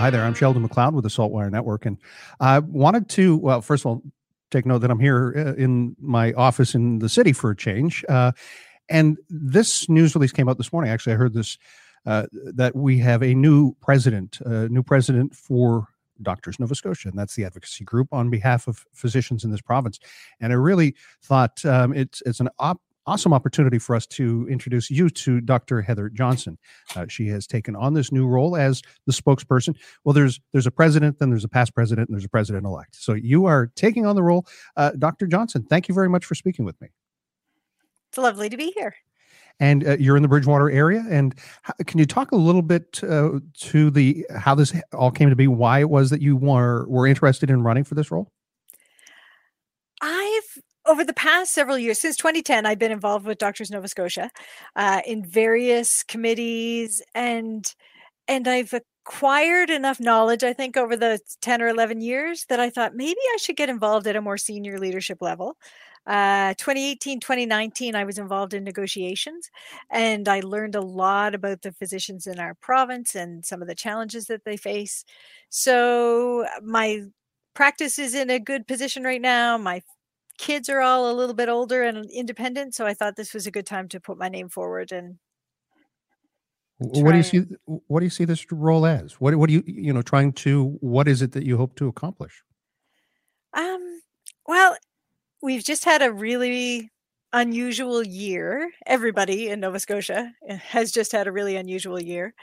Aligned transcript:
Hi 0.00 0.08
there, 0.08 0.24
I'm 0.24 0.32
Sheldon 0.32 0.62
MacLeod 0.62 0.94
with 0.94 1.02
the 1.02 1.10
Saltwire 1.10 1.50
Network, 1.50 1.84
and 1.84 1.98
I 2.40 2.60
wanted 2.60 3.10
to, 3.10 3.36
well, 3.36 3.60
first 3.60 3.82
of 3.82 3.86
all, 3.86 4.02
take 4.50 4.64
note 4.64 4.78
that 4.78 4.90
I'm 4.90 4.98
here 4.98 5.34
uh, 5.36 5.62
in 5.62 5.94
my 6.00 6.32
office 6.32 6.74
in 6.74 7.00
the 7.00 7.08
city 7.10 7.34
for 7.34 7.50
a 7.50 7.56
change. 7.56 8.02
Uh, 8.08 8.32
and 8.88 9.18
this 9.28 9.90
news 9.90 10.14
release 10.14 10.32
came 10.32 10.48
out 10.48 10.56
this 10.56 10.72
morning. 10.72 10.90
Actually, 10.90 11.12
I 11.12 11.16
heard 11.16 11.34
this 11.34 11.58
uh, 12.06 12.24
that 12.32 12.74
we 12.74 12.96
have 13.00 13.22
a 13.22 13.34
new 13.34 13.74
president, 13.82 14.40
a 14.40 14.70
new 14.70 14.82
president 14.82 15.36
for 15.36 15.88
Doctors 16.22 16.58
Nova 16.58 16.74
Scotia, 16.74 17.10
and 17.10 17.18
that's 17.18 17.34
the 17.34 17.44
advocacy 17.44 17.84
group 17.84 18.08
on 18.10 18.30
behalf 18.30 18.68
of 18.68 18.86
physicians 18.94 19.44
in 19.44 19.50
this 19.50 19.60
province. 19.60 20.00
And 20.40 20.50
I 20.50 20.56
really 20.56 20.96
thought 21.22 21.62
um, 21.66 21.92
it's 21.92 22.22
it's 22.24 22.40
an 22.40 22.48
op- 22.58 22.80
awesome 23.10 23.32
opportunity 23.32 23.76
for 23.78 23.96
us 23.96 24.06
to 24.06 24.46
introduce 24.48 24.88
you 24.88 25.10
to 25.10 25.40
Dr. 25.40 25.82
Heather 25.82 26.08
Johnson. 26.08 26.56
Uh, 26.94 27.06
she 27.08 27.26
has 27.26 27.44
taken 27.44 27.74
on 27.74 27.92
this 27.92 28.12
new 28.12 28.24
role 28.24 28.56
as 28.56 28.82
the 29.06 29.12
spokesperson. 29.12 29.74
Well, 30.04 30.12
there's 30.12 30.40
there's 30.52 30.66
a 30.66 30.70
president, 30.70 31.18
then 31.18 31.28
there's 31.28 31.42
a 31.42 31.48
past 31.48 31.74
president, 31.74 32.08
and 32.08 32.14
there's 32.14 32.24
a 32.24 32.28
president 32.28 32.66
elect. 32.66 32.94
So 32.94 33.14
you 33.14 33.46
are 33.46 33.72
taking 33.74 34.06
on 34.06 34.14
the 34.14 34.22
role, 34.22 34.46
uh, 34.76 34.92
Dr. 34.96 35.26
Johnson. 35.26 35.66
Thank 35.68 35.88
you 35.88 35.94
very 35.94 36.08
much 36.08 36.24
for 36.24 36.36
speaking 36.36 36.64
with 36.64 36.80
me. 36.80 36.88
It's 38.10 38.18
lovely 38.18 38.48
to 38.48 38.56
be 38.56 38.72
here. 38.76 38.94
And 39.58 39.86
uh, 39.86 39.96
you're 39.98 40.16
in 40.16 40.22
the 40.22 40.28
Bridgewater 40.28 40.70
area, 40.70 41.04
and 41.10 41.34
how, 41.62 41.74
can 41.86 41.98
you 41.98 42.06
talk 42.06 42.30
a 42.30 42.36
little 42.36 42.62
bit 42.62 43.00
uh, 43.02 43.40
to 43.58 43.90
the 43.90 44.24
how 44.36 44.54
this 44.54 44.72
all 44.92 45.10
came 45.10 45.30
to 45.30 45.36
be? 45.36 45.48
Why 45.48 45.80
it 45.80 45.90
was 45.90 46.10
that 46.10 46.22
you 46.22 46.36
were 46.36 46.86
were 46.88 47.08
interested 47.08 47.50
in 47.50 47.62
running 47.62 47.82
for 47.82 47.96
this 47.96 48.12
role? 48.12 48.30
Over 50.90 51.04
the 51.04 51.14
past 51.14 51.54
several 51.54 51.78
years, 51.78 52.00
since 52.00 52.16
2010, 52.16 52.66
I've 52.66 52.80
been 52.80 52.90
involved 52.90 53.24
with 53.24 53.38
Doctors 53.38 53.70
Nova 53.70 53.86
Scotia 53.86 54.28
uh, 54.74 55.02
in 55.06 55.24
various 55.24 56.02
committees, 56.02 57.00
and 57.14 57.64
and 58.26 58.48
I've 58.48 58.74
acquired 58.74 59.70
enough 59.70 60.00
knowledge, 60.00 60.42
I 60.42 60.52
think, 60.52 60.76
over 60.76 60.96
the 60.96 61.20
10 61.42 61.62
or 61.62 61.68
11 61.68 62.00
years 62.00 62.44
that 62.48 62.58
I 62.58 62.70
thought 62.70 62.96
maybe 62.96 63.20
I 63.32 63.36
should 63.36 63.56
get 63.56 63.68
involved 63.68 64.08
at 64.08 64.16
a 64.16 64.20
more 64.20 64.36
senior 64.36 64.80
leadership 64.80 65.18
level. 65.20 65.56
Uh, 66.08 66.54
2018, 66.54 67.20
2019, 67.20 67.94
I 67.94 68.02
was 68.02 68.18
involved 68.18 68.52
in 68.52 68.64
negotiations 68.64 69.48
and 69.90 70.28
I 70.28 70.40
learned 70.40 70.74
a 70.74 70.80
lot 70.80 71.36
about 71.36 71.62
the 71.62 71.72
physicians 71.72 72.26
in 72.26 72.40
our 72.40 72.54
province 72.54 73.14
and 73.14 73.46
some 73.46 73.62
of 73.62 73.68
the 73.68 73.76
challenges 73.76 74.26
that 74.26 74.44
they 74.44 74.56
face. 74.56 75.04
So, 75.50 76.46
my 76.64 77.02
practice 77.54 77.96
is 77.98 78.14
in 78.14 78.28
a 78.30 78.40
good 78.40 78.66
position 78.66 79.04
right 79.04 79.20
now. 79.20 79.56
My 79.56 79.82
kids 80.40 80.70
are 80.70 80.80
all 80.80 81.10
a 81.10 81.14
little 81.14 81.34
bit 81.34 81.50
older 81.50 81.82
and 81.82 82.10
independent, 82.10 82.74
so 82.74 82.86
I 82.86 82.94
thought 82.94 83.16
this 83.16 83.34
was 83.34 83.46
a 83.46 83.50
good 83.50 83.66
time 83.66 83.88
to 83.88 84.00
put 84.00 84.16
my 84.18 84.28
name 84.28 84.48
forward 84.48 84.90
and 84.90 85.18
what 86.78 87.12
do 87.12 87.18
you 87.18 87.22
see 87.22 87.42
what 87.66 88.00
do 88.00 88.06
you 88.06 88.10
see 88.10 88.24
this 88.24 88.50
role 88.50 88.86
as? 88.86 89.20
What 89.20 89.34
what 89.36 89.48
do 89.48 89.54
you 89.54 89.62
you 89.66 89.92
know 89.92 90.00
trying 90.00 90.32
to 90.44 90.78
what 90.80 91.08
is 91.08 91.20
it 91.20 91.32
that 91.32 91.44
you 91.44 91.58
hope 91.58 91.76
to 91.76 91.88
accomplish? 91.88 92.42
Um 93.52 94.00
well 94.46 94.76
we've 95.42 95.62
just 95.62 95.84
had 95.84 96.00
a 96.00 96.10
really 96.10 96.90
unusual 97.32 98.02
year. 98.02 98.70
Everybody 98.86 99.48
in 99.48 99.60
Nova 99.60 99.78
Scotia 99.78 100.32
eh, 100.48 100.56
has 100.56 100.90
just 100.90 101.12
had 101.12 101.26
a 101.26 101.32
really 101.32 101.56
unusual 101.56 102.00
year. 102.00 102.34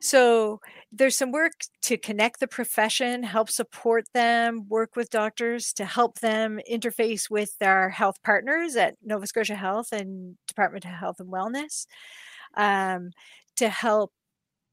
So 0.00 0.60
there's 0.92 1.16
some 1.16 1.30
work 1.32 1.52
to 1.82 1.98
connect 1.98 2.40
the 2.40 2.46
profession, 2.48 3.22
help 3.22 3.50
support 3.50 4.04
them, 4.14 4.66
work 4.68 4.96
with 4.96 5.10
doctors 5.10 5.72
to 5.74 5.84
help 5.84 6.20
them 6.20 6.58
interface 6.70 7.30
with 7.30 7.54
our 7.60 7.90
health 7.90 8.16
partners 8.24 8.76
at 8.76 8.96
Nova 9.04 9.26
Scotia 9.26 9.54
Health 9.54 9.92
and 9.92 10.36
Department 10.48 10.84
of 10.84 10.92
Health 10.92 11.20
and 11.20 11.30
Wellness. 11.30 11.86
Um, 12.56 13.10
to 13.56 13.68
help 13.68 14.12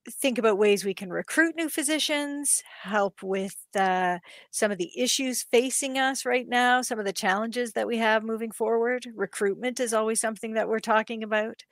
think 0.09 0.37
about 0.37 0.57
ways 0.57 0.85
we 0.85 0.93
can 0.93 1.09
recruit 1.09 1.55
new 1.55 1.69
physicians, 1.69 2.63
help 2.81 3.21
with 3.21 3.55
uh, 3.75 4.19
some 4.51 4.71
of 4.71 4.77
the 4.77 4.91
issues 4.97 5.43
facing 5.43 5.97
us 5.97 6.25
right 6.25 6.47
now, 6.47 6.81
some 6.81 6.99
of 6.99 7.05
the 7.05 7.13
challenges 7.13 7.73
that 7.73 7.87
we 7.87 7.97
have 7.97 8.23
moving 8.23 8.51
forward. 8.51 9.05
Recruitment 9.15 9.79
is 9.79 9.93
always 9.93 10.21
something 10.21 10.53
that 10.53 10.69
we're 10.69 10.79
talking 10.79 11.23
about 11.23 11.63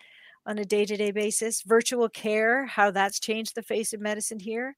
on 0.46 0.58
a 0.60 0.66
day 0.66 0.86
to 0.86 0.98
day 0.98 1.12
basis. 1.12 1.62
Virtual 1.64 2.10
care, 2.10 2.66
how 2.66 2.92
that's 2.92 3.20
changed 3.20 3.56
the 3.56 3.64
face 3.64 3.94
of 3.94 4.02
medicine 4.02 4.40
here. 4.40 4.76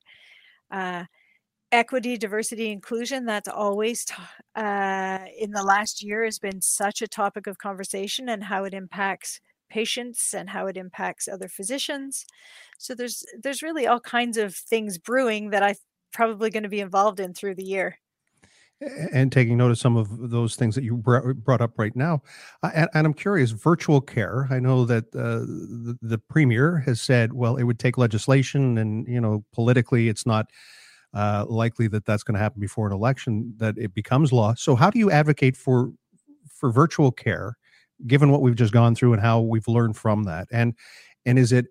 Uh, 0.71 1.05
equity, 1.71 2.17
diversity, 2.17 2.71
inclusion, 2.71 3.25
that's 3.25 3.49
always 3.49 4.05
t- 4.05 4.15
uh, 4.55 5.19
in 5.39 5.51
the 5.51 5.63
last 5.63 6.03
year 6.03 6.23
has 6.23 6.39
been 6.39 6.61
such 6.61 7.01
a 7.01 7.07
topic 7.07 7.47
of 7.47 7.57
conversation 7.57 8.29
and 8.29 8.43
how 8.45 8.63
it 8.65 8.73
impacts 8.73 9.41
patients 9.69 10.33
and 10.33 10.49
how 10.49 10.67
it 10.67 10.77
impacts 10.77 11.27
other 11.27 11.47
physicians. 11.47 12.25
So 12.77 12.95
there's 12.95 13.25
there's 13.41 13.63
really 13.63 13.87
all 13.87 13.99
kinds 13.99 14.37
of 14.37 14.55
things 14.55 14.97
brewing 14.97 15.49
that 15.51 15.63
I'm 15.63 15.75
probably 16.11 16.49
going 16.49 16.63
to 16.63 16.69
be 16.69 16.79
involved 16.79 17.19
in 17.19 17.33
through 17.33 17.55
the 17.55 17.63
year. 17.63 17.97
And 19.11 19.31
taking 19.31 19.57
note 19.57 19.71
of 19.71 19.79
some 19.79 19.97
of 19.97 20.29
those 20.29 20.55
things 20.55 20.75
that 20.75 20.83
you 20.83 20.97
brought 20.97 21.61
up 21.61 21.79
right 21.79 21.95
now, 21.95 22.21
and, 22.61 22.87
and, 22.93 23.07
I'm 23.07 23.13
curious. 23.13 23.49
Virtual 23.49 23.99
care. 23.99 24.47
I 24.51 24.59
know 24.59 24.85
that 24.85 25.05
uh, 25.15 25.39
the, 25.39 25.97
the, 26.03 26.19
premier 26.19 26.83
has 26.85 27.01
said, 27.01 27.33
well, 27.33 27.55
it 27.55 27.63
would 27.63 27.79
take 27.79 27.97
legislation, 27.97 28.77
and 28.77 29.07
you 29.07 29.19
know, 29.19 29.43
politically, 29.51 30.09
it's 30.09 30.27
not 30.27 30.51
uh, 31.15 31.45
likely 31.49 31.87
that 31.87 32.05
that's 32.05 32.21
going 32.21 32.35
to 32.35 32.39
happen 32.39 32.59
before 32.59 32.85
an 32.85 32.93
election 32.93 33.55
that 33.57 33.75
it 33.79 33.95
becomes 33.95 34.31
law. 34.31 34.53
So, 34.53 34.75
how 34.75 34.91
do 34.91 34.99
you 34.99 35.09
advocate 35.09 35.57
for 35.57 35.91
for 36.47 36.71
virtual 36.71 37.11
care 37.11 37.57
given 38.05 38.31
what 38.31 38.41
we've 38.41 38.55
just 38.55 38.73
gone 38.73 38.93
through 38.93 39.13
and 39.13 39.21
how 39.21 39.41
we've 39.41 39.67
learned 39.67 39.97
from 39.97 40.23
that 40.23 40.47
and 40.51 40.75
and 41.25 41.39
is 41.39 41.51
it 41.51 41.67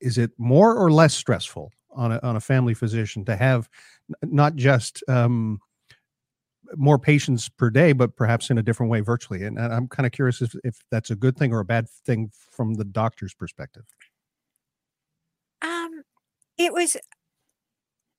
is 0.00 0.18
it 0.18 0.30
more 0.38 0.74
or 0.74 0.90
less 0.90 1.14
stressful 1.14 1.70
on 1.92 2.12
a 2.12 2.20
on 2.22 2.36
a 2.36 2.40
family 2.40 2.74
physician 2.74 3.24
to 3.24 3.36
have 3.36 3.68
not 4.22 4.56
just 4.56 5.02
um, 5.08 5.60
more 6.76 6.98
patients 6.98 7.48
per 7.48 7.70
day, 7.70 7.92
but 7.92 8.16
perhaps 8.16 8.50
in 8.50 8.58
a 8.58 8.62
different 8.62 8.90
way 8.90 9.00
virtually. 9.00 9.44
And, 9.44 9.58
I'm 9.58 9.88
kind 9.88 10.06
of 10.06 10.12
curious 10.12 10.40
if, 10.40 10.54
if 10.64 10.82
that's 10.90 11.10
a 11.10 11.16
good 11.16 11.36
thing 11.36 11.52
or 11.52 11.60
a 11.60 11.64
bad 11.64 11.88
thing 11.88 12.30
from 12.50 12.74
the 12.74 12.84
doctor's 12.84 13.34
perspective. 13.34 13.84
Um, 15.62 16.02
it 16.58 16.72
was 16.72 16.96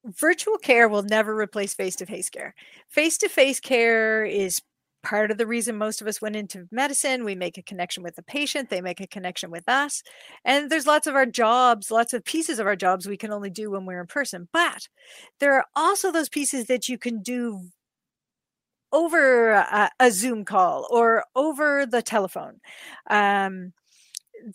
virtual 0.06 0.58
care 0.58 0.90
will 0.90 1.04
never 1.04 1.36
replace 1.36 1.74
face 1.74 1.96
to 1.98 2.06
face 2.06 2.30
care. 2.30 2.56
Face 2.90 3.18
to 3.20 3.30
face 3.30 3.60
care 3.60 4.26
is 4.26 4.62
part 5.04 5.32
of 5.32 5.38
the 5.38 5.48
reason 5.48 5.78
most 5.78 6.02
of 6.02 6.08
us 6.08 6.22
went 6.22 6.36
into 6.36 6.68
medicine. 6.72 7.24
We 7.24 7.36
make 7.36 7.58
a 7.58 7.64
connection 7.64 8.04
with 8.04 8.16
the 8.16 8.24
patient, 8.24 8.70
they 8.70 8.82
make 8.82 9.02
a 9.02 9.08
connection 9.08 9.52
with 9.52 9.68
us. 9.68 10.04
And 10.46 10.70
there's 10.70 10.88
lots 10.88 11.08
of 11.08 11.16
our 11.16 11.26
jobs, 11.26 11.92
lots 11.92 12.14
of 12.14 12.26
pieces 12.26 12.60
of 12.60 12.68
our 12.68 12.76
jobs 12.76 13.08
we 13.08 13.18
can 13.18 13.32
only 13.32 13.50
do 13.50 13.72
when 13.72 13.86
we're 13.86 14.02
in 14.02 14.08
person. 14.08 14.48
But 14.52 14.88
there 15.40 15.54
are 15.54 15.66
also 15.76 16.12
those 16.12 16.30
pieces 16.30 16.66
that 16.66 16.90
you 16.90 16.98
can 16.98 17.22
do 17.22 17.60
over 18.92 19.52
a, 19.52 19.90
a 20.00 20.12
Zoom 20.12 20.44
call 20.46 20.88
or 20.92 21.24
over 21.36 21.86
the 21.86 22.02
telephone. 22.02 22.60
Um, 23.10 23.74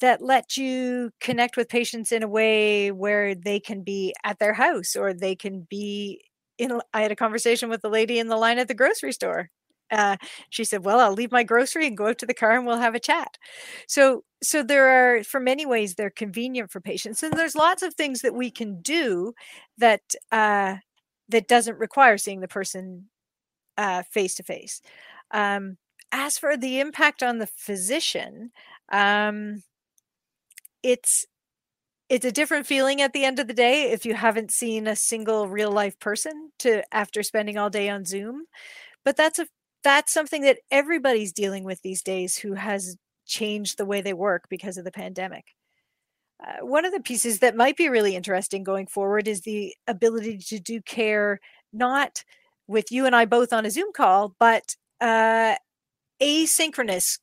that 0.01 0.23
let 0.23 0.57
you 0.57 1.11
connect 1.21 1.57
with 1.57 1.69
patients 1.69 2.13
in 2.13 2.23
a 2.23 2.29
way 2.29 2.91
where 2.91 3.35
they 3.35 3.61
can 3.61 3.83
be 3.83 4.15
at 4.25 4.39
their 4.39 4.53
house 4.53 4.97
or 4.97 5.15
they 5.15 5.37
can 5.37 5.67
be 5.71 6.21
in 6.59 6.81
I 6.93 7.03
had 7.03 7.13
a 7.13 7.17
conversation 7.17 7.69
with 7.69 7.83
the 7.83 7.89
lady 7.89 8.19
in 8.19 8.29
the 8.29 8.37
line 8.37 8.59
at 8.59 8.69
the 8.69 8.75
grocery 8.75 9.13
store 9.13 9.51
uh, 9.91 10.17
she 10.51 10.65
said, 10.65 10.85
"Well, 10.85 11.01
I'll 11.01 11.13
leave 11.13 11.33
my 11.33 11.43
grocery 11.45 11.87
and 11.87 11.97
go 11.97 12.09
out 12.09 12.19
to 12.19 12.27
the 12.27 12.35
car, 12.35 12.53
and 12.57 12.67
we'll 12.67 12.79
have 12.79 12.95
a 12.95 13.01
chat." 13.01 13.39
So, 13.89 14.25
so 14.43 14.63
there 14.63 14.89
are, 15.19 15.25
for 15.25 15.41
many 15.41 15.67
ways, 15.67 15.95
they're 15.95 16.11
convenient 16.11 16.71
for 16.71 16.81
patients, 16.81 17.23
and 17.23 17.35
there's 17.35 17.55
lots 17.57 17.83
of 17.83 17.95
things 17.95 18.23
that 18.23 18.35
we 18.35 18.51
can 18.51 18.81
do 18.83 19.35
that 19.79 20.03
uh, 20.33 20.77
that 21.29 21.49
doesn't 21.49 21.79
require 21.79 22.19
seeing 22.19 22.41
the 22.41 22.49
person 22.49 23.09
face 24.11 24.35
to 24.37 24.43
face. 24.43 24.81
As 26.13 26.37
for 26.39 26.57
the 26.57 26.81
impact 26.81 27.23
on 27.23 27.39
the 27.39 27.47
physician, 27.47 28.51
um, 28.91 29.63
it's 30.83 31.27
it's 32.09 32.27
a 32.27 32.33
different 32.33 32.67
feeling 32.67 33.03
at 33.03 33.13
the 33.15 33.25
end 33.25 33.39
of 33.41 33.49
the 33.49 33.55
day 33.55 33.91
if 33.93 34.07
you 34.07 34.15
haven't 34.15 34.53
seen 34.53 34.87
a 34.87 34.97
single 34.97 35.49
real 35.49 35.73
life 35.73 35.99
person 36.01 36.53
to 36.61 36.83
after 36.95 37.23
spending 37.23 37.59
all 37.59 37.71
day 37.71 37.89
on 37.89 38.05
Zoom. 38.05 38.45
But 39.05 39.17
that's 39.17 39.39
a 39.41 39.49
that's 39.87 40.13
something 40.13 40.43
that 40.43 40.59
everybody's 40.73 41.33
dealing 41.33 41.63
with 41.63 41.81
these 41.83 42.03
days 42.03 42.37
who 42.37 42.55
has 42.55 42.97
changed 43.25 43.79
the 43.79 43.85
way 43.85 44.01
they 44.01 44.13
work 44.13 44.47
because 44.51 44.77
of 44.77 44.85
the 44.85 44.91
pandemic. 44.91 45.45
Uh, 46.45 46.67
one 46.67 46.85
of 46.85 46.93
the 46.93 46.99
pieces 46.99 47.39
that 47.39 47.55
might 47.55 47.77
be 47.77 47.89
really 47.89 48.17
interesting 48.17 48.65
going 48.65 48.89
forward 48.89 49.29
is 49.29 49.43
the 49.43 49.73
ability 49.87 50.39
to 50.39 50.59
do 50.59 50.83
care 50.83 51.39
not 51.73 52.25
with 52.67 52.91
you 52.91 53.07
and 53.07 53.15
I 53.15 53.27
both 53.27 53.53
on 53.53 53.65
a 53.65 53.71
Zoom 53.71 53.93
call, 53.93 54.35
but 54.41 54.75
uh, 55.01 55.55
asynchronous 56.21 57.21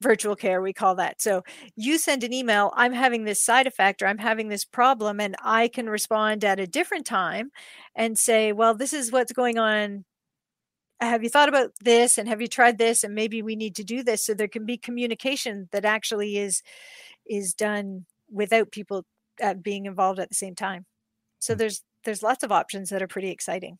virtual 0.00 0.36
care 0.36 0.60
we 0.60 0.74
call 0.74 0.94
that 0.94 1.22
so 1.22 1.42
you 1.74 1.96
send 1.96 2.22
an 2.22 2.30
email 2.30 2.70
i'm 2.76 2.92
having 2.92 3.24
this 3.24 3.42
side 3.42 3.66
effect 3.66 4.02
or 4.02 4.06
i'm 4.06 4.18
having 4.18 4.48
this 4.48 4.62
problem 4.62 5.18
and 5.20 5.34
i 5.42 5.68
can 5.68 5.88
respond 5.88 6.44
at 6.44 6.60
a 6.60 6.66
different 6.66 7.06
time 7.06 7.50
and 7.94 8.18
say 8.18 8.52
well 8.52 8.74
this 8.74 8.92
is 8.92 9.10
what's 9.10 9.32
going 9.32 9.56
on 9.56 10.04
have 11.00 11.22
you 11.22 11.28
thought 11.28 11.48
about 11.48 11.72
this 11.80 12.18
and 12.18 12.28
have 12.28 12.40
you 12.40 12.46
tried 12.46 12.78
this 12.78 13.04
and 13.04 13.14
maybe 13.14 13.42
we 13.42 13.56
need 13.56 13.76
to 13.76 13.84
do 13.84 14.02
this 14.02 14.24
so 14.24 14.34
there 14.34 14.48
can 14.48 14.64
be 14.64 14.76
communication 14.76 15.68
that 15.72 15.84
actually 15.84 16.38
is 16.38 16.62
is 17.26 17.54
done 17.54 18.06
without 18.30 18.70
people 18.70 19.04
uh, 19.42 19.54
being 19.54 19.86
involved 19.86 20.18
at 20.18 20.28
the 20.28 20.34
same 20.34 20.54
time 20.54 20.86
so 21.38 21.54
hmm. 21.54 21.58
there's 21.58 21.82
there's 22.04 22.22
lots 22.22 22.44
of 22.44 22.52
options 22.52 22.90
that 22.90 23.02
are 23.02 23.08
pretty 23.08 23.30
exciting 23.30 23.78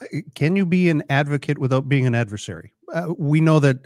uh, 0.00 0.06
can 0.34 0.56
you 0.56 0.66
be 0.66 0.90
an 0.90 1.02
advocate 1.08 1.58
without 1.58 1.88
being 1.88 2.06
an 2.06 2.14
adversary? 2.14 2.72
Uh, 2.94 3.12
we 3.18 3.40
know 3.40 3.58
that, 3.58 3.78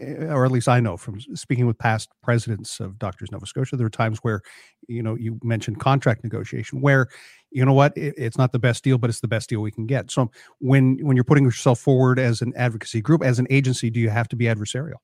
eh, 0.00 0.24
or 0.24 0.44
at 0.44 0.50
least 0.50 0.68
I 0.68 0.80
know 0.80 0.96
from 0.96 1.20
speaking 1.34 1.66
with 1.66 1.78
past 1.78 2.08
presidents 2.22 2.80
of 2.80 2.98
Doctors 2.98 3.30
Nova 3.30 3.46
Scotia, 3.46 3.76
there 3.76 3.86
are 3.86 3.90
times 3.90 4.18
where, 4.22 4.40
you 4.88 5.02
know, 5.02 5.14
you 5.14 5.38
mentioned 5.42 5.78
contract 5.78 6.24
negotiation, 6.24 6.80
where, 6.80 7.08
you 7.50 7.64
know 7.64 7.74
what, 7.74 7.96
it, 7.96 8.14
it's 8.16 8.38
not 8.38 8.52
the 8.52 8.58
best 8.58 8.82
deal, 8.82 8.98
but 8.98 9.10
it's 9.10 9.20
the 9.20 9.28
best 9.28 9.48
deal 9.48 9.60
we 9.60 9.70
can 9.70 9.86
get. 9.86 10.10
So 10.10 10.30
when 10.58 10.98
when 11.02 11.16
you're 11.16 11.24
putting 11.24 11.44
yourself 11.44 11.80
forward 11.80 12.18
as 12.18 12.40
an 12.40 12.52
advocacy 12.56 13.02
group, 13.02 13.22
as 13.22 13.38
an 13.38 13.46
agency, 13.50 13.90
do 13.90 14.00
you 14.00 14.10
have 14.10 14.28
to 14.28 14.36
be 14.36 14.46
adversarial? 14.46 15.00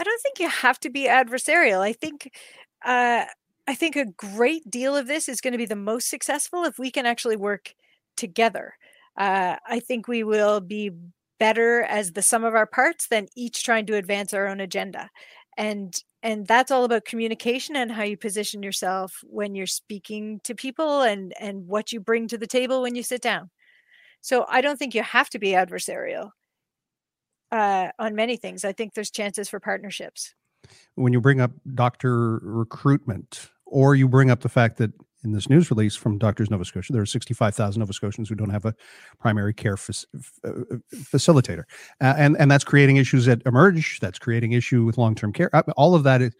I 0.00 0.04
don't 0.04 0.22
think 0.22 0.40
you 0.40 0.48
have 0.48 0.80
to 0.80 0.90
be 0.90 1.06
adversarial. 1.06 1.80
I 1.80 1.92
think. 1.92 2.34
Uh, 2.84 3.24
I 3.66 3.74
think 3.74 3.96
a 3.96 4.04
great 4.04 4.70
deal 4.70 4.94
of 4.94 5.06
this 5.06 5.26
is 5.26 5.40
going 5.40 5.52
to 5.52 5.58
be 5.58 5.64
the 5.64 5.74
most 5.74 6.10
successful 6.10 6.64
if 6.64 6.78
we 6.78 6.90
can 6.90 7.06
actually 7.06 7.36
work 7.36 7.74
together. 8.14 8.74
Uh, 9.16 9.56
I 9.66 9.80
think 9.80 10.08
we 10.08 10.24
will 10.24 10.60
be 10.60 10.90
better 11.38 11.82
as 11.82 12.12
the 12.12 12.22
sum 12.22 12.44
of 12.44 12.54
our 12.54 12.66
parts 12.66 13.08
than 13.08 13.28
each 13.36 13.64
trying 13.64 13.86
to 13.86 13.96
advance 13.96 14.32
our 14.32 14.46
own 14.46 14.60
agenda. 14.60 15.10
And 15.56 15.94
and 16.22 16.46
that's 16.46 16.70
all 16.70 16.84
about 16.84 17.04
communication 17.04 17.76
and 17.76 17.92
how 17.92 18.02
you 18.02 18.16
position 18.16 18.62
yourself 18.62 19.20
when 19.24 19.54
you're 19.54 19.66
speaking 19.66 20.40
to 20.44 20.54
people 20.54 21.02
and 21.02 21.34
and 21.38 21.66
what 21.66 21.92
you 21.92 22.00
bring 22.00 22.28
to 22.28 22.38
the 22.38 22.46
table 22.46 22.82
when 22.82 22.94
you 22.94 23.02
sit 23.02 23.20
down. 23.20 23.50
So 24.20 24.46
I 24.48 24.62
don't 24.62 24.78
think 24.78 24.94
you 24.94 25.02
have 25.02 25.28
to 25.30 25.38
be 25.38 25.50
adversarial 25.50 26.30
uh, 27.52 27.90
on 27.98 28.14
many 28.14 28.36
things. 28.36 28.64
I 28.64 28.72
think 28.72 28.94
there's 28.94 29.10
chances 29.10 29.48
for 29.48 29.60
partnerships. 29.60 30.34
When 30.94 31.12
you 31.12 31.20
bring 31.20 31.40
up 31.40 31.52
doctor 31.74 32.38
recruitment, 32.42 33.50
or 33.66 33.94
you 33.94 34.08
bring 34.08 34.30
up 34.30 34.40
the 34.40 34.48
fact 34.48 34.78
that 34.78 34.92
in 35.24 35.32
this 35.32 35.48
news 35.48 35.70
release 35.70 35.96
from 35.96 36.18
Doctors 36.18 36.50
Nova 36.50 36.64
Scotia, 36.64 36.92
there 36.92 37.02
are 37.02 37.06
65,000 37.06 37.80
Nova 37.80 37.92
Scotians 37.92 38.28
who 38.28 38.34
don't 38.34 38.50
have 38.50 38.64
a 38.64 38.74
primary 39.18 39.54
care 39.54 39.74
f- 39.74 40.04
uh, 40.44 40.50
facilitator. 40.94 41.64
Uh, 42.00 42.14
and, 42.16 42.36
and 42.38 42.50
that's 42.50 42.64
creating 42.64 42.96
issues 42.96 43.24
that 43.26 43.42
emerge. 43.46 44.00
That's 44.00 44.18
creating 44.18 44.52
issue 44.52 44.84
with 44.84 44.98
long-term 44.98 45.32
care. 45.32 45.50
Uh, 45.54 45.62
all 45.76 45.94
of 45.94 46.02
that 46.04 46.22
is, 46.22 46.34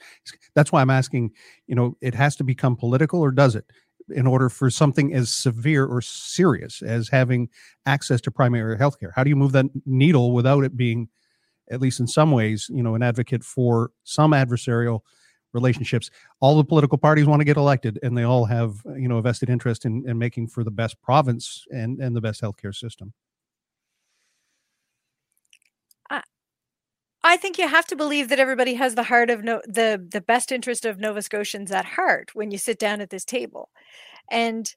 that's 0.55 0.71
why 0.71 0.83
I'm 0.83 0.91
asking, 0.91 1.33
you 1.67 1.75
know, 1.75 1.97
it 2.01 2.15
has 2.15 2.37
to 2.37 2.45
become 2.45 2.77
political 2.77 3.21
or 3.21 3.31
does 3.31 3.55
it? 3.55 3.65
in 4.11 4.27
order 4.27 4.51
for 4.51 4.69
something 4.69 5.15
as 5.15 5.31
severe 5.31 5.87
or 5.87 6.03
serious 6.03 6.83
as 6.83 7.09
having 7.09 7.49
access 7.87 8.21
to 8.21 8.31
primary 8.31 8.77
health 8.77 9.01
care? 9.01 9.13
How 9.17 9.25
do 9.25 9.31
you 9.31 9.37
move 9.37 9.53
that 9.53 9.67
needle 9.87 10.33
without 10.33 10.65
it 10.65 10.77
being, 10.77 11.09
at 11.71 11.81
least 11.81 12.01
in 12.01 12.07
some 12.07 12.31
ways, 12.31 12.67
you 12.71 12.83
know, 12.83 12.95
an 12.95 13.03
advocate 13.03 13.43
for 13.43 13.93
some 14.03 14.33
adversarial 14.33 15.01
relationships. 15.55 16.11
All 16.41 16.57
the 16.57 16.65
political 16.65 16.99
parties 16.99 17.27
want 17.27 17.41
to 17.41 17.45
get 17.45 17.57
elected, 17.57 17.99
and 18.03 18.17
they 18.17 18.25
all 18.25 18.45
have 18.45 18.77
you 18.97 19.09
know 19.09 19.19
a 19.19 19.23
vested 19.23 19.49
interest 19.49 19.85
in, 19.85 20.09
in 20.09 20.19
making 20.19 20.49
for 20.49 20.65
the 20.65 20.71
best 20.71 21.01
province 21.03 21.65
and 21.71 22.01
and 22.01 22.15
the 22.15 22.21
best 22.21 22.43
healthcare 22.43 22.75
system. 22.75 23.13
I 27.27 27.39
think 27.39 27.57
you 27.57 27.67
have 27.67 27.87
to 27.87 27.97
believe 27.97 28.29
that 28.29 28.39
everybody 28.39 28.75
has 28.75 28.95
the 28.95 29.03
heart 29.03 29.31
of 29.31 29.43
no, 29.43 29.63
the 29.67 30.07
the 30.13 30.21
best 30.21 30.53
interest 30.53 30.85
of 30.85 31.01
Nova 31.01 31.23
Scotians 31.23 31.73
at 31.73 31.87
heart 31.87 32.31
when 32.35 32.51
you 32.51 32.59
sit 32.59 32.79
down 32.79 33.01
at 33.01 33.09
this 33.09 33.25
table, 33.25 33.71
and 34.31 34.73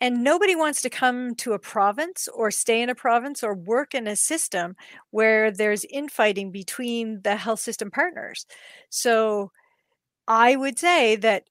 and 0.00 0.24
nobody 0.24 0.56
wants 0.56 0.82
to 0.82 0.90
come 0.90 1.36
to 1.36 1.52
a 1.52 1.60
province 1.60 2.26
or 2.34 2.50
stay 2.50 2.82
in 2.82 2.90
a 2.90 2.94
province 2.94 3.44
or 3.44 3.54
work 3.54 3.94
in 3.94 4.08
a 4.08 4.16
system 4.16 4.74
where 5.10 5.52
there's 5.52 5.84
infighting 5.84 6.50
between 6.50 7.20
the 7.22 7.36
health 7.36 7.60
system 7.60 7.88
partners. 7.88 8.46
So 8.90 9.52
I 10.34 10.56
would 10.56 10.78
say 10.78 11.16
that 11.16 11.44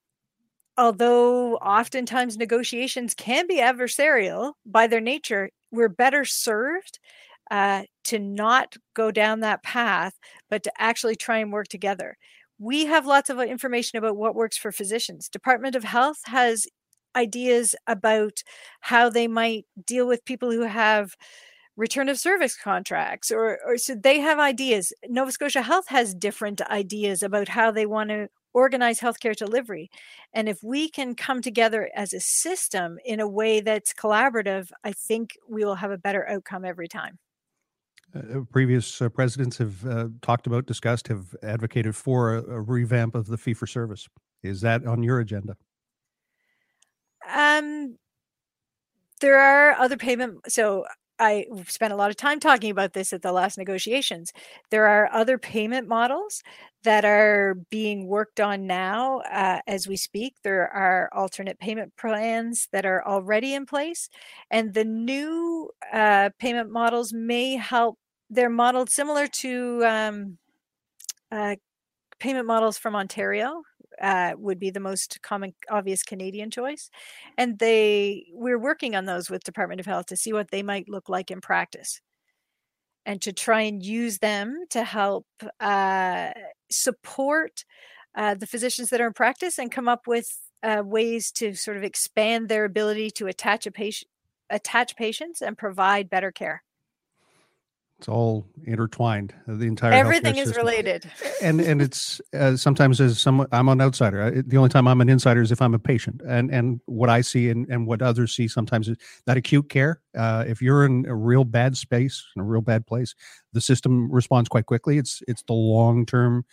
although 0.76 1.56
oftentimes 1.58 2.36
negotiations 2.36 3.14
can 3.14 3.46
be 3.46 3.58
adversarial 3.60 4.54
by 4.66 4.88
their 4.88 5.00
nature, 5.00 5.50
we're 5.70 5.88
better 5.88 6.24
served 6.24 6.98
uh, 7.48 7.84
to 8.04 8.18
not 8.18 8.74
go 8.94 9.12
down 9.12 9.38
that 9.40 9.62
path, 9.62 10.14
but 10.50 10.64
to 10.64 10.72
actually 10.78 11.14
try 11.14 11.38
and 11.38 11.52
work 11.52 11.68
together. 11.68 12.16
We 12.58 12.86
have 12.86 13.06
lots 13.06 13.30
of 13.30 13.38
information 13.38 13.98
about 13.98 14.16
what 14.16 14.34
works 14.34 14.56
for 14.56 14.72
physicians. 14.72 15.28
Department 15.28 15.76
of 15.76 15.84
Health 15.84 16.18
has 16.24 16.66
ideas 17.14 17.76
about 17.86 18.42
how 18.80 19.08
they 19.08 19.28
might 19.28 19.64
deal 19.86 20.08
with 20.08 20.24
people 20.24 20.50
who 20.50 20.62
have 20.62 21.14
return 21.76 22.08
of 22.08 22.18
service 22.18 22.56
contracts 22.56 23.30
or 23.30 23.58
or 23.64 23.78
so 23.78 23.94
they 23.94 24.20
have 24.20 24.38
ideas 24.38 24.92
nova 25.08 25.32
scotia 25.32 25.62
health 25.62 25.88
has 25.88 26.14
different 26.14 26.60
ideas 26.70 27.22
about 27.22 27.48
how 27.48 27.70
they 27.70 27.86
want 27.86 28.10
to 28.10 28.28
organize 28.54 29.00
healthcare 29.00 29.34
delivery. 29.34 29.90
And 30.32 30.48
if 30.48 30.62
we 30.62 30.88
can 30.88 31.14
come 31.14 31.42
together 31.42 31.90
as 31.94 32.12
a 32.12 32.20
system 32.20 32.98
in 33.04 33.20
a 33.20 33.28
way 33.28 33.60
that's 33.60 33.92
collaborative, 33.92 34.70
I 34.84 34.92
think 34.92 35.36
we 35.48 35.64
will 35.64 35.76
have 35.76 35.90
a 35.90 35.98
better 35.98 36.28
outcome 36.28 36.64
every 36.64 36.88
time. 36.88 37.18
Uh, 38.14 38.38
uh 38.38 38.40
previous 38.50 39.00
uh, 39.00 39.08
presidents 39.08 39.58
have 39.58 39.86
uh, 39.86 40.08
talked 40.20 40.46
about, 40.46 40.66
discussed, 40.66 41.08
have 41.08 41.34
advocated 41.42 41.96
for 41.96 42.36
a, 42.36 42.42
a 42.42 42.60
revamp 42.60 43.14
of 43.14 43.26
the 43.26 43.38
fee 43.38 43.54
for 43.54 43.66
service. 43.66 44.08
Is 44.42 44.60
that 44.62 44.86
on 44.86 45.02
your 45.02 45.20
agenda? 45.20 45.56
Um, 47.32 47.96
there 49.20 49.38
are 49.38 49.72
other 49.74 49.96
payment. 49.96 50.40
So 50.50 50.84
I 51.18 51.46
spent 51.68 51.92
a 51.92 51.96
lot 51.96 52.10
of 52.10 52.16
time 52.16 52.40
talking 52.40 52.70
about 52.70 52.94
this 52.94 53.12
at 53.12 53.22
the 53.22 53.32
last 53.32 53.56
negotiations. 53.56 54.32
There 54.70 54.88
are 54.88 55.08
other 55.12 55.38
payment 55.38 55.86
models 55.86 56.42
that 56.84 57.04
are 57.04 57.54
being 57.70 58.06
worked 58.06 58.40
on 58.40 58.66
now 58.66 59.20
uh, 59.20 59.60
as 59.66 59.86
we 59.86 59.96
speak. 59.96 60.34
There 60.42 60.68
are 60.72 61.08
alternate 61.12 61.58
payment 61.58 61.92
plans 61.96 62.68
that 62.72 62.84
are 62.84 63.06
already 63.06 63.54
in 63.54 63.66
place, 63.66 64.08
and 64.50 64.74
the 64.74 64.84
new 64.84 65.70
uh, 65.92 66.30
payment 66.38 66.70
models 66.70 67.12
may 67.12 67.56
help. 67.56 67.98
They're 68.30 68.50
modeled 68.50 68.90
similar 68.90 69.26
to 69.26 69.84
um, 69.84 70.38
uh, 71.30 71.56
payment 72.18 72.46
models 72.46 72.78
from 72.78 72.96
Ontario. 72.96 73.62
Uh, 74.00 74.32
would 74.38 74.58
be 74.58 74.70
the 74.70 74.80
most 74.80 75.20
common 75.22 75.52
obvious 75.70 76.02
canadian 76.02 76.50
choice 76.50 76.88
and 77.36 77.58
they 77.58 78.24
we're 78.32 78.58
working 78.58 78.96
on 78.96 79.04
those 79.04 79.28
with 79.28 79.44
department 79.44 79.80
of 79.80 79.86
health 79.86 80.06
to 80.06 80.16
see 80.16 80.32
what 80.32 80.50
they 80.50 80.62
might 80.62 80.88
look 80.88 81.10
like 81.10 81.30
in 81.30 81.42
practice 81.42 82.00
and 83.04 83.20
to 83.22 83.32
try 83.32 83.62
and 83.62 83.84
use 83.84 84.18
them 84.18 84.64
to 84.70 84.84
help 84.84 85.26
uh, 85.60 86.30
support 86.70 87.64
uh, 88.14 88.34
the 88.34 88.46
physicians 88.46 88.90
that 88.90 89.00
are 89.00 89.06
in 89.06 89.12
practice 89.12 89.58
and 89.58 89.72
come 89.72 89.88
up 89.88 90.06
with 90.06 90.38
uh, 90.62 90.82
ways 90.84 91.32
to 91.32 91.54
sort 91.54 91.76
of 91.76 91.82
expand 91.82 92.48
their 92.48 92.64
ability 92.64 93.10
to 93.10 93.26
attach 93.26 93.66
a 93.66 93.70
patient 93.70 94.08
attach 94.50 94.96
patients 94.96 95.40
and 95.40 95.56
provide 95.56 96.10
better 96.10 96.30
care 96.30 96.62
it's 98.02 98.08
all 98.08 98.44
intertwined 98.64 99.32
the 99.46 99.64
entire 99.64 99.92
everything 99.92 100.34
is 100.34 100.48
system. 100.48 100.66
related. 100.66 101.08
And 101.40 101.60
and 101.60 101.80
it's 101.80 102.20
uh, 102.34 102.56
sometimes 102.56 103.00
as 103.00 103.20
some 103.20 103.46
i'm 103.52 103.68
an 103.68 103.80
outsider. 103.80 104.24
I, 104.24 104.42
the 104.44 104.56
only 104.56 104.70
time 104.70 104.88
i'm 104.88 105.00
an 105.00 105.08
insider 105.08 105.40
is 105.40 105.52
if 105.52 105.62
i'm 105.62 105.72
a 105.72 105.78
patient. 105.78 106.20
And 106.26 106.50
and 106.50 106.80
what 106.86 107.08
i 107.08 107.20
see 107.20 107.48
and, 107.48 107.68
and 107.68 107.86
what 107.86 108.02
others 108.02 108.34
see 108.34 108.48
sometimes 108.48 108.88
is 108.88 108.96
that 109.26 109.36
acute 109.36 109.68
care 109.68 110.00
uh, 110.18 110.42
if 110.48 110.60
you're 110.60 110.84
in 110.84 111.06
a 111.06 111.14
real 111.14 111.44
bad 111.44 111.76
space 111.76 112.26
in 112.34 112.42
a 112.42 112.44
real 112.44 112.60
bad 112.60 112.88
place 112.88 113.14
the 113.52 113.60
system 113.60 114.10
responds 114.10 114.48
quite 114.48 114.66
quickly. 114.66 114.98
It's 114.98 115.22
it's 115.28 115.42
the 115.42 115.52
long 115.52 116.04
term 116.04 116.44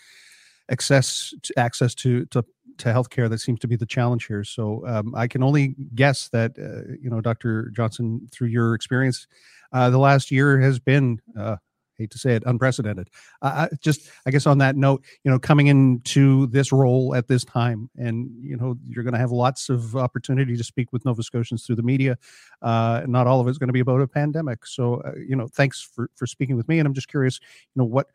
access 0.70 1.34
to 1.42 1.58
access 1.58 1.96
to 1.96 2.26
to 2.26 2.46
to 2.78 2.90
healthcare 2.90 3.28
that 3.28 3.40
seems 3.40 3.60
to 3.62 3.68
be 3.68 3.76
the 3.76 3.88
challenge 3.88 4.28
here. 4.28 4.44
So 4.44 4.86
um, 4.86 5.16
i 5.16 5.28
can 5.28 5.42
only 5.42 5.76
guess 5.96 6.30
that 6.30 6.52
uh, 6.60 6.94
you 7.02 7.10
know 7.10 7.22
dr 7.22 7.72
johnson 7.72 8.30
through 8.32 8.50
your 8.50 8.76
experience 8.76 9.26
uh, 9.72 9.90
the 9.90 10.00
last 10.00 10.32
year 10.32 10.60
has 10.60 10.80
been 10.80 11.20
uh, 11.38 11.58
hate 12.00 12.10
to 12.12 12.18
say 12.18 12.34
it, 12.36 12.44
unprecedented. 12.46 13.10
Uh, 13.42 13.68
just, 13.82 14.10
I 14.26 14.32
guess, 14.32 14.48
on 14.48 14.58
that 14.60 14.76
note, 14.76 15.04
you 15.24 15.30
know, 15.30 15.38
coming 15.38 15.68
into 15.68 16.48
this 16.48 16.72
role 16.72 17.14
at 17.14 17.28
this 17.28 17.44
time, 17.44 17.90
and 17.96 18.32
you 18.42 18.58
know, 18.58 18.76
you're 18.88 19.04
going 19.04 19.14
to 19.14 19.20
have 19.20 19.32
lots 19.32 19.70
of 19.70 19.96
opportunity 19.96 20.58
to 20.58 20.64
speak 20.64 20.92
with 20.92 21.06
Nova 21.06 21.22
Scotians 21.22 21.66
through 21.66 21.76
the 21.76 21.84
media. 21.84 22.18
Uh, 22.62 23.04
not 23.06 23.28
all 23.28 23.40
of 23.40 23.48
it's 23.48 23.60
going 23.60 23.68
to 23.68 23.74
be 23.74 23.82
about 23.82 24.02
a 24.02 24.08
pandemic. 24.08 24.66
So, 24.66 24.96
uh, 25.02 25.12
you 25.16 25.36
know, 25.36 25.48
thanks 25.48 25.82
for 25.82 26.10
for 26.16 26.26
speaking 26.26 26.56
with 26.56 26.68
me. 26.68 26.80
And 26.80 26.88
I'm 26.88 26.94
just 26.94 27.10
curious, 27.10 27.40
you 27.76 27.82
know, 27.82 27.86
what, 27.86 28.08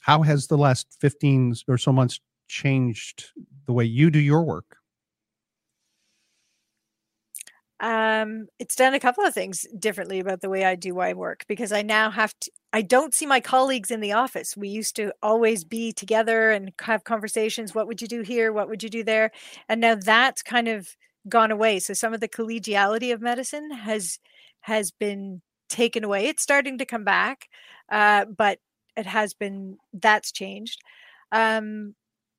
how 0.00 0.22
has 0.22 0.48
the 0.48 0.58
last 0.58 0.96
15 1.00 1.54
or 1.68 1.78
so 1.78 1.92
months 1.92 2.20
changed 2.48 3.26
the 3.66 3.72
way 3.72 3.84
you 3.84 4.10
do 4.10 4.18
your 4.18 4.42
work? 4.42 4.78
Um, 7.80 8.46
it's 8.58 8.74
done 8.74 8.94
a 8.94 9.00
couple 9.00 9.24
of 9.24 9.34
things 9.34 9.66
differently 9.78 10.18
about 10.18 10.40
the 10.40 10.48
way 10.48 10.64
I 10.64 10.76
do 10.76 10.94
my 10.94 11.12
work 11.12 11.44
because 11.46 11.72
I 11.72 11.82
now 11.82 12.10
have 12.10 12.32
to 12.40 12.50
I 12.72 12.82
don't 12.82 13.14
see 13.14 13.24
my 13.24 13.40
colleagues 13.40 13.90
in 13.90 14.00
the 14.00 14.12
office. 14.12 14.54
We 14.56 14.68
used 14.68 14.96
to 14.96 15.12
always 15.22 15.64
be 15.64 15.92
together 15.92 16.50
and 16.50 16.72
have 16.82 17.04
conversations. 17.04 17.74
What 17.74 17.86
would 17.86 18.02
you 18.02 18.08
do 18.08 18.20
here? 18.20 18.52
What 18.52 18.68
would 18.68 18.82
you 18.82 18.90
do 18.90 19.02
there? 19.02 19.30
And 19.68 19.80
now 19.80 19.94
that's 19.94 20.42
kind 20.42 20.68
of 20.68 20.94
gone 21.28 21.50
away. 21.50 21.78
So 21.78 21.94
some 21.94 22.12
of 22.12 22.20
the 22.20 22.28
collegiality 22.28 23.12
of 23.14 23.20
medicine 23.22 23.70
has 23.70 24.18
has 24.60 24.90
been 24.90 25.40
taken 25.68 26.04
away. 26.04 26.26
It's 26.26 26.42
starting 26.42 26.78
to 26.78 26.84
come 26.84 27.04
back, 27.04 27.48
uh, 27.90 28.26
but 28.26 28.58
it 28.96 29.06
has 29.06 29.32
been 29.34 29.78
that's 29.94 30.32
changed. 30.32 30.80
Um, 31.32 31.94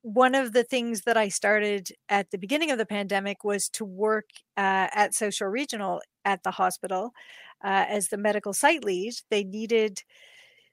one 0.07 0.35
of 0.35 0.53
the 0.53 0.63
things 0.63 1.01
that 1.01 1.17
I 1.17 1.27
started 1.27 1.89
at 2.07 2.31
the 2.31 2.37
beginning 2.37 2.71
of 2.71 2.77
the 2.77 2.85
pandemic 2.85 3.43
was 3.43 3.67
to 3.71 3.83
work 3.83 4.29
uh, 4.55 4.87
at 4.93 5.13
South 5.13 5.33
Shore 5.33 5.51
Regional 5.51 6.01
at 6.23 6.43
the 6.43 6.51
hospital 6.51 7.11
uh, 7.61 7.83
as 7.89 8.07
the 8.07 8.15
medical 8.15 8.53
site 8.53 8.85
lead. 8.85 9.15
They 9.29 9.43
needed 9.43 10.03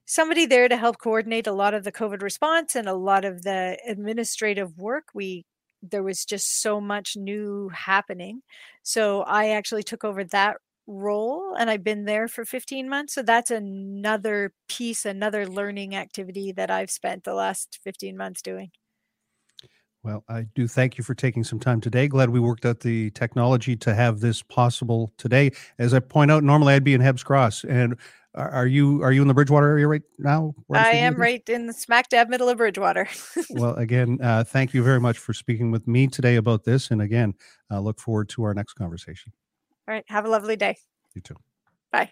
somebody 0.07 0.47
there 0.47 0.69
to 0.69 0.77
help 0.77 0.99
coordinate 0.99 1.49
a 1.49 1.53
lot 1.53 1.75
of 1.75 1.83
the 1.83 1.91
COVID 1.91 2.23
response 2.23 2.77
and 2.77 2.89
a 2.89 2.95
lot 2.95 3.25
of 3.25 3.43
the 3.43 3.77
administrative 3.89 4.79
work. 4.79 5.07
We 5.15 5.47
there 5.83 6.05
was 6.05 6.25
just 6.25 6.63
so 6.63 6.81
much 6.81 7.17
new 7.17 7.71
happening, 7.71 8.43
so 8.85 9.23
I 9.23 9.49
actually 9.49 9.83
took 9.83 10.05
over 10.05 10.23
that 10.25 10.59
role 10.87 11.57
and 11.59 11.71
I've 11.71 11.83
been 11.83 12.05
there 12.05 12.29
for 12.29 12.45
15 12.45 12.89
months. 12.89 13.15
So 13.15 13.23
that's 13.23 13.51
another 13.51 14.53
piece, 14.69 15.05
another 15.05 15.45
learning 15.49 15.97
activity 15.97 16.53
that 16.53 16.71
I've 16.71 16.91
spent 16.91 17.25
the 17.25 17.35
last 17.35 17.81
15 17.83 18.17
months 18.17 18.41
doing. 18.41 18.71
Well, 20.05 20.23
I 20.29 20.43
do 20.55 20.69
thank 20.69 20.99
you 20.99 21.03
for 21.03 21.15
taking 21.15 21.45
some 21.45 21.59
time 21.59 21.81
today. 21.81 22.09
Glad 22.09 22.29
we 22.29 22.39
worked 22.39 22.67
out 22.67 22.81
the 22.81 23.11
technology 23.13 23.75
to 23.77 23.95
have 23.95 24.21
this 24.21 24.43
possible 24.43 25.15
today. 25.17 25.53
As 25.79 25.95
I 25.95 26.01
point 26.01 26.31
out, 26.31 26.45
normally 26.45 26.75
I'd 26.75 26.85
be 26.85 26.93
in 26.93 27.01
Hebbs 27.01 27.25
Cross, 27.25 27.65
and 27.65 27.97
are 28.35 28.67
you 28.67 29.03
are 29.03 29.13
you 29.13 29.23
in 29.23 29.29
the 29.29 29.35
Bridgewater 29.35 29.67
area 29.67 29.89
right 29.89 30.03
now? 30.19 30.55
I 30.73 30.91
am 30.91 31.15
right 31.15 31.49
in 31.49 31.67
the 31.69 31.73
smack 31.73 32.11
dab 32.11 32.29
middle 32.29 32.51
of 32.51 32.59
Bridgewater. 32.59 33.09
well, 33.51 33.77
again, 33.77 34.19
uh, 34.23 34.45
thank 34.45 34.75
you 34.75 34.83
very 34.83 35.01
much 35.01 35.17
for 35.17 35.33
speaking 35.33 35.71
with 35.71 35.89
me 35.89 36.07
today 36.07 36.37
about 36.37 36.65
this, 36.65 36.91
and 36.91 37.01
again, 37.01 37.33
uh, 37.71 37.81
look 37.81 37.99
forward 37.99 38.29
to 38.31 38.43
our 38.43 38.53
next 38.53 38.75
conversation. 38.75 39.33
All 39.89 39.95
right, 39.95 40.05
have 40.09 40.27
a 40.27 40.29
lovely 40.29 40.57
day. 40.57 40.77
You 41.15 41.23
too. 41.23 41.37
Bye. 41.91 42.11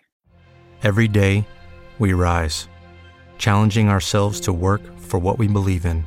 Every 0.83 1.09
day, 1.09 1.47
we 1.99 2.15
rise, 2.15 2.69
challenging 3.37 3.91
ourselves 3.91 4.41
to 4.41 4.53
work 4.53 4.81
for 4.99 5.19
what 5.19 5.39
we 5.39 5.47
believe 5.47 5.85
in. 5.85 6.07